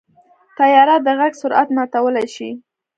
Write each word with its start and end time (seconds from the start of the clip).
طیاره 0.57 0.95
د 1.05 1.07
غږ 1.19 1.33
سرعت 1.41 1.67
ماتولی 1.75 2.25
شي. 2.35 2.49